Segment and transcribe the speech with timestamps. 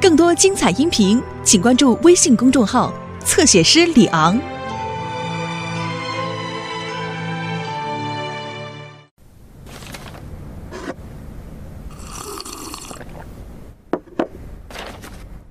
[0.00, 2.92] 更多精彩音频，请关注微信公众号
[3.24, 4.38] “侧写师李昂”。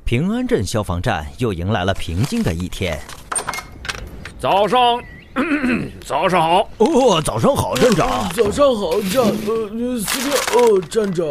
[0.05, 2.99] 平安镇消防站又迎来了平静的一天。
[4.39, 5.01] 早上，
[6.05, 6.69] 早上好。
[6.77, 8.29] 哦，早上好，站长。
[8.35, 10.31] 早上好，站呃，司令。
[10.53, 11.25] 哦，站长。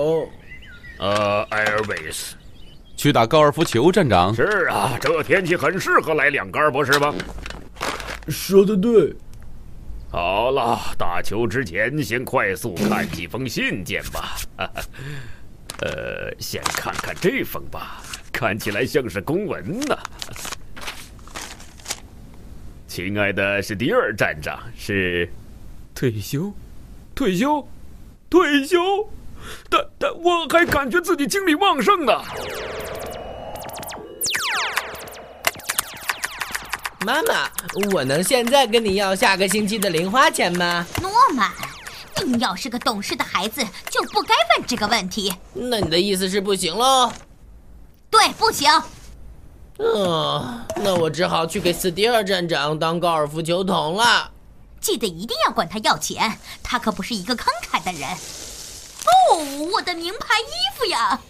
[1.03, 2.35] 呃，Airways。
[2.97, 4.33] 去打高尔夫球，站长。
[4.33, 7.13] 是啊，这天气很适合来两杆，不是吗？
[8.29, 9.13] 说的对。
[10.13, 14.37] 好了，打球之前先快速看几封信件吧。
[15.83, 19.99] 呃，先看看这封吧，看起来像是公文呢。
[22.87, 25.29] 亲爱的是第二站长，是
[25.97, 26.53] 退休，
[27.13, 27.67] 退休，
[28.31, 28.79] 退休。
[29.71, 32.13] 但但我还感觉自己精力旺盛呢。
[37.05, 37.51] 妈妈，
[37.93, 40.87] 我能现在跟你要下个星期的零花钱吗？
[41.01, 41.51] 诺曼，
[42.25, 45.35] 你要是个懂事的孩子，就不该问这个问题。
[45.53, 47.13] 那你的意思是不行喽？
[48.09, 48.71] 对，不行。
[49.79, 54.31] 嗯，那我只好去给斯蒂尔站长当高尔夫球童了。
[54.81, 58.09] 记得一定要管他要钱，他可不是一个慷慨的人。
[59.71, 61.21] 我的名牌衣服呀！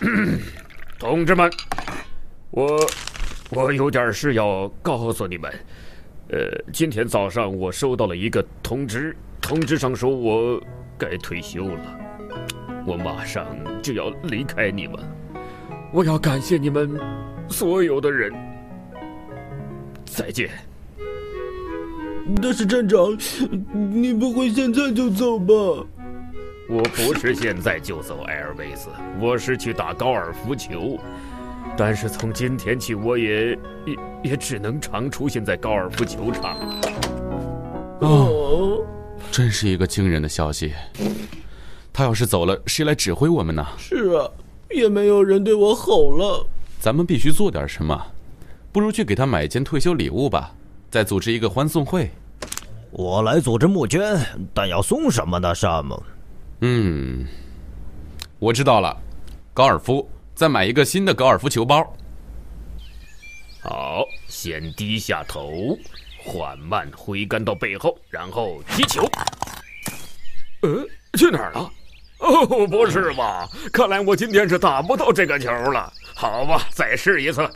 [0.98, 1.50] 同志们，
[2.50, 2.78] 我
[3.50, 5.52] 我有点事要告诉你们。
[6.30, 6.38] 呃，
[6.72, 10.60] 今天早上我收到了一个通知，通知上说我
[10.98, 11.98] 该退休了，
[12.86, 13.46] 我马上
[13.82, 14.96] 就要离开你们。
[15.92, 17.00] 我要感谢你们
[17.48, 18.32] 所有的人。
[20.04, 20.50] 再见。
[22.42, 23.16] 但是站长，
[23.72, 25.54] 你不会现在就走吧？
[26.68, 30.98] 我不是现在就走，艾尔维斯，我是去打高尔夫球。
[31.76, 33.52] 但是从今天起，我也
[33.86, 36.80] 也也只能常出现在高尔夫球场了。
[38.00, 38.84] 哦，
[39.30, 40.74] 真是一个惊人的消息。
[41.92, 43.66] 他要是走了，谁来指挥我们呢？
[43.78, 44.30] 是啊，
[44.70, 46.46] 也没有人对我吼了。
[46.78, 48.06] 咱们必须做点什么，
[48.70, 50.54] 不如去给他买一件退休礼物吧。
[50.90, 52.10] 再组织一个欢送会，
[52.90, 54.18] 我来组织募捐，
[54.54, 56.00] 但要送什么呢，Sam？
[56.60, 57.26] 嗯，
[58.38, 58.96] 我知道了，
[59.52, 61.94] 高尔夫，再买一个新的高尔夫球包。
[63.60, 65.76] 好，先低下头，
[66.24, 69.06] 缓慢挥杆到背后，然后踢球。
[70.62, 71.70] 呃，去哪儿了？
[72.20, 73.46] 哦，不是吧？
[73.72, 75.92] 看来我今天是打不到这个球了。
[76.14, 77.48] 好吧，再试一次。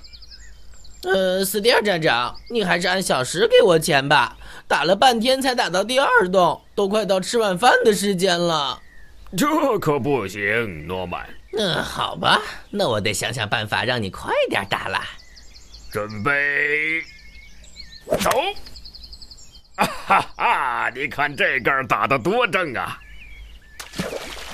[1.04, 4.36] 呃，斯蒂尔站长，你还是按小时给我钱吧。
[4.68, 8.80] 打了半天才打到第二洞，都快到吃晚饭的时间了。
[9.36, 11.28] 这可不行，诺曼。
[11.58, 15.00] 嗯，好吧，那我得想想办法让你快点打了。
[15.90, 17.02] 准备，
[18.18, 18.30] 走！
[19.76, 22.98] 哈哈，你看这杆打的多正啊！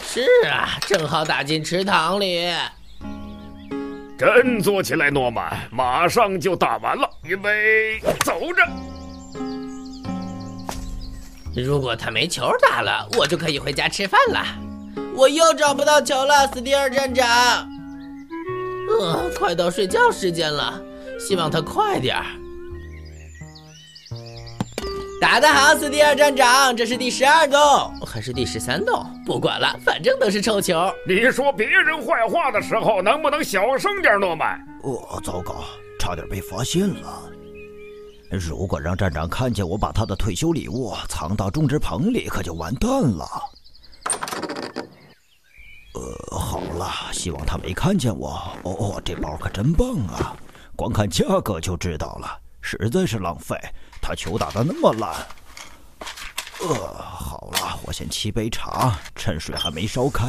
[0.02, 2.50] 是啊，正好打进池塘里。
[4.18, 5.56] 振作起来，诺曼！
[5.70, 8.66] 马上就打完了，预备，走着。
[11.54, 14.44] 如果他没球打了，我就可以回家吃饭了。
[15.14, 17.26] 我又找不到球了，斯蒂尔站长。
[19.00, 20.82] 呃，快到睡觉时间了，
[21.20, 22.24] 希望他快点儿。
[25.20, 27.60] 打得好，斯蒂尔站长，这是第十二洞
[28.18, 29.06] 还是第十三洞？
[29.24, 30.92] 不管了，反正都是臭球。
[31.06, 34.58] 你说别人坏话的时候，能不能小声点，诺曼？
[34.82, 35.62] 哦，糟糕，
[36.00, 37.30] 差点被发现了。
[38.28, 43.24] 如果让站长看见我把他的退休礼物藏到种植棚里，可就完蛋了。
[45.94, 48.30] 呃，好了，希望他没看见我。
[48.64, 50.34] 哦哦，这包可真棒啊！
[50.74, 53.56] 光看价格就知道了，实在是浪费。
[54.02, 55.14] 他球打的那么烂。
[56.60, 60.26] 呃，好了，我先沏杯茶，趁水还没烧开，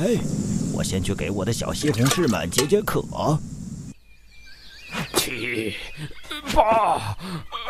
[0.73, 3.03] 我先去给我的小西红柿们解解渴。
[5.15, 5.75] 七
[6.53, 7.17] 八，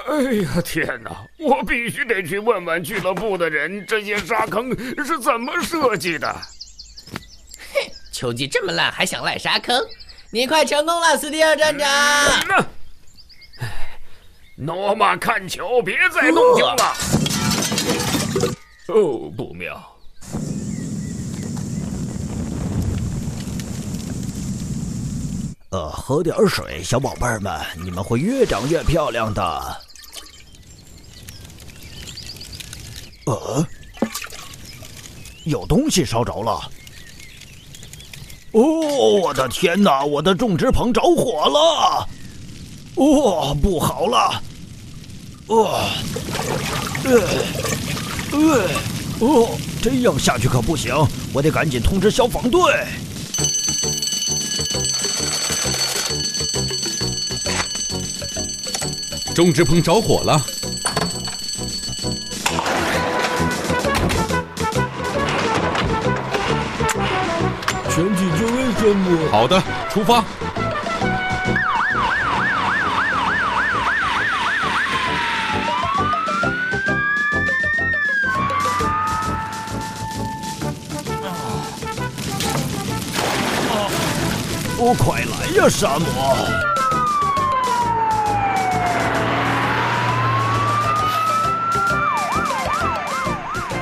[0.07, 1.25] 哎呀天哪！
[1.37, 4.69] 我必须得去问问俱乐部的人，这些沙坑
[5.05, 6.27] 是怎么设计的。
[6.33, 9.81] 哼，球技这么烂还想赖沙坑？
[10.31, 11.87] 你快成功了，斯蒂尔站长。
[14.55, 16.75] 诺玛看球，别再弄丢了。
[16.75, 17.18] 哦，
[18.89, 19.79] 哦不妙。
[25.69, 27.53] 呃，喝点水，小宝贝儿们，
[27.83, 29.81] 你们会越长越漂亮的。
[33.27, 33.63] 呃，
[35.43, 36.59] 有东西烧着了！
[38.53, 38.61] 哦，
[39.21, 40.03] 我的天哪！
[40.03, 42.09] 我的种植棚着火了！
[42.95, 44.41] 哦，不好了！
[45.45, 45.87] 哦，
[47.03, 47.27] 呃，
[48.31, 48.69] 呃，
[49.19, 50.93] 哦，这样下去可不行，
[51.33, 52.61] 我得赶紧通知消防队。
[59.33, 60.41] 种植棚着火了。
[67.89, 69.29] 全体就位，山姆。
[69.31, 70.23] 好的，出发。
[84.81, 86.07] 哦，快来呀，沙漠！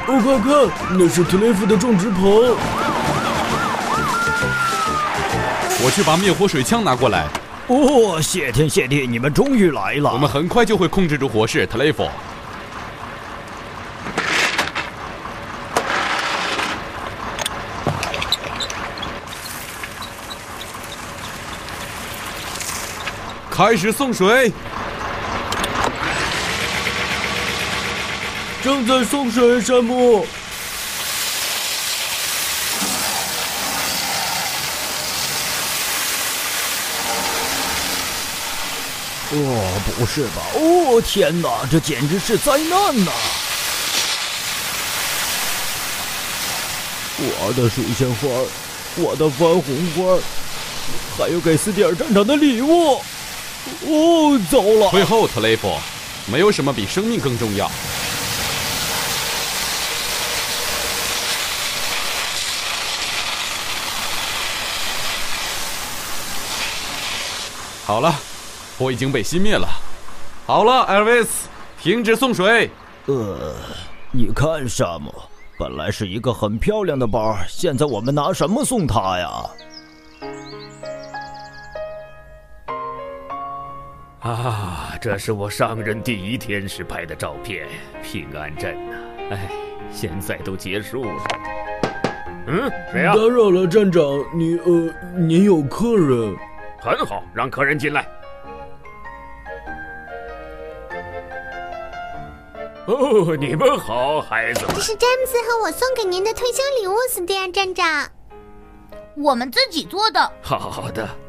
[0.08, 2.20] 哦，快看，那是特雷弗的种植棚。
[5.86, 7.28] 我去把灭火水枪拿过来。
[7.68, 10.12] 哦，谢天谢地，你们终于来了！
[10.12, 12.10] 我们很快就会控制住火势，特雷弗。
[23.58, 24.54] 开始送水。
[28.64, 30.28] 正在送水，山姆。
[39.32, 40.44] 哦，不是吧？
[40.54, 43.12] 哦，天哪，这简直是灾难呐！
[47.20, 48.28] 我的水仙花，
[48.98, 49.64] 我的番红
[49.96, 50.22] 花，
[51.18, 53.02] 还有给斯蒂尔站长的礼物。
[53.86, 54.90] 哦，糟了！
[54.90, 55.74] 退后，特雷弗，
[56.32, 57.70] 没有什么比生命更重要。
[67.86, 68.14] 好了，
[68.78, 69.68] 火已经被熄灭了。
[70.46, 71.48] 好了，艾尔维斯，
[71.82, 72.70] 停止送水。
[73.06, 73.56] 呃，
[74.12, 75.14] 你看，沙漠，
[75.58, 79.50] 本来是一个很漂亮的包，现在我们拿什么送他呀？
[84.28, 87.66] 啊，这是我上任第一天时拍的照片，
[88.04, 88.98] 平安镇呐。
[89.32, 89.50] 哎，
[89.90, 91.24] 现在都结束了。
[92.48, 93.14] 嗯，谁呀？
[93.14, 94.04] 打扰了，站长，
[94.34, 96.36] 你呃，您有客人。
[96.80, 98.06] 很好，让客人进来。
[102.86, 104.76] 哦，你们好，孩子们。
[104.76, 108.10] 这是詹姆斯和我送给您的退休礼物，斯蒂安站长。
[109.16, 110.32] 我们自己做的。
[110.42, 111.27] 好的，嗯，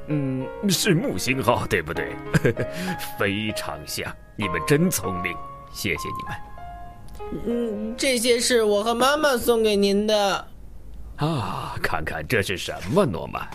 [0.68, 2.16] 是木星号，对不对？
[3.18, 5.36] 非常像，你们真聪明，
[5.72, 6.36] 谢谢你们。
[7.46, 10.48] 嗯，这些是我和妈妈送给您的。
[11.16, 13.46] 啊，看看这是什么，诺曼。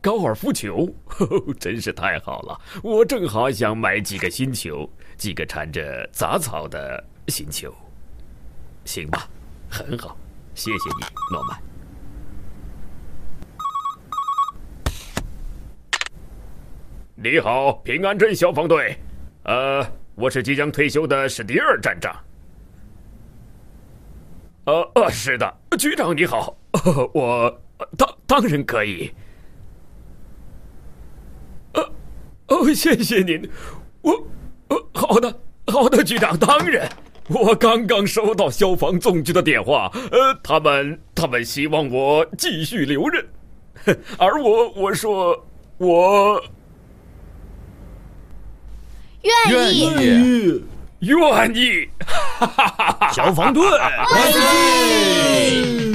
[0.00, 0.88] 高尔夫球，
[1.58, 2.60] 真是太好了！
[2.82, 7.74] 我正好想买几个新球，几个缠着杂草的新球。
[8.84, 9.28] 行吧，
[9.68, 10.16] 很好，
[10.54, 11.58] 谢谢你，诺曼。
[17.18, 18.94] 你好，平安镇消防队。
[19.44, 19.82] 呃，
[20.16, 22.14] 我是即将退休的史迪尔站长。
[24.66, 26.54] 呃呃，是的，局长你好，
[27.14, 27.60] 我
[27.96, 29.10] 当当然可以。
[31.72, 31.82] 呃
[32.48, 33.50] 哦，谢谢您，
[34.02, 34.12] 我，
[34.68, 36.86] 呃，好的，好的，局长，当然，
[37.30, 43.26] 我刚刚收到消防总局的电话，呃，他们他们希望我继续留任，
[44.18, 45.46] 而我我说
[45.78, 46.42] 我
[49.22, 50.62] 愿意，
[51.00, 53.12] 愿意，哈哈哈哈！
[53.12, 55.85] 消防队，万岁！